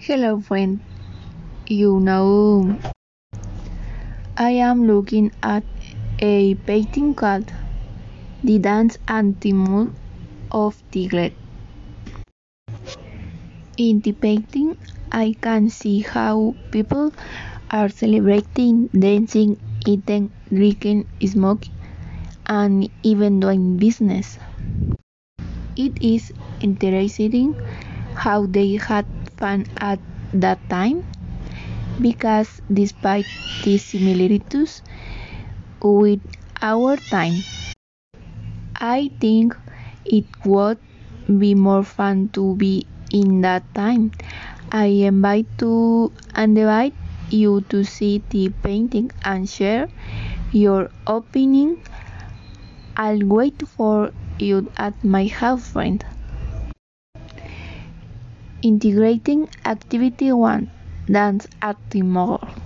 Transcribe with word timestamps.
Hello 0.00 0.40
friend, 0.40 0.80
you 1.66 2.00
know, 2.00 2.78
I 4.34 4.52
am 4.52 4.86
looking 4.86 5.30
at 5.42 5.62
a 6.20 6.54
painting 6.54 7.12
called 7.12 7.52
The 8.42 8.58
Dance 8.58 8.96
and 9.06 9.38
the 9.42 9.52
Mood 9.52 9.92
of 10.50 10.82
Tigret. 10.90 11.34
In 13.76 14.00
the 14.00 14.12
painting, 14.12 14.78
I 15.12 15.36
can 15.38 15.68
see 15.68 16.00
how 16.00 16.54
people 16.70 17.12
are 17.70 17.90
celebrating, 17.90 18.86
dancing, 18.88 19.60
eating, 19.86 20.32
drinking, 20.48 21.08
smoking, 21.26 21.74
and 22.46 22.88
even 23.02 23.38
doing 23.38 23.76
business. 23.76 24.38
It 25.76 26.00
is 26.02 26.32
interesting 26.62 27.54
how 28.14 28.46
they 28.46 28.76
had 28.76 29.04
fun 29.40 29.66
at 29.78 29.98
that 30.34 30.60
time 30.70 31.04
because 32.00 32.60
despite 32.72 33.26
the 33.64 33.76
similarities 33.78 34.82
with 35.82 36.20
our 36.62 36.96
time, 36.96 37.44
I 38.80 39.10
think 39.20 39.56
it 40.04 40.24
would 40.44 40.78
be 41.38 41.54
more 41.54 41.84
fun 41.84 42.30
to 42.30 42.56
be 42.56 42.86
in 43.12 43.42
that 43.42 43.62
time. 43.74 44.10
I 44.72 44.86
invite 45.10 45.46
to 45.58 46.12
and 46.34 46.58
invite 46.58 46.94
you 47.30 47.60
to 47.70 47.84
see 47.84 48.22
the 48.30 48.48
painting 48.62 49.10
and 49.24 49.48
share 49.48 49.88
your 50.52 50.90
opinion. 51.06 51.78
I'll 52.96 53.26
wait 53.26 53.66
for 53.66 54.12
you 54.38 54.70
at 54.76 55.02
my 55.02 55.26
house, 55.26 55.66
friend. 55.70 56.04
Integrating 58.62 59.50
activity 59.66 60.32
one, 60.32 60.70
dance 61.06 61.46
at 61.60 61.76
the 61.90 62.00
mall. 62.00 62.59